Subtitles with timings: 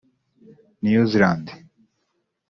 [0.81, 1.45] New Zealand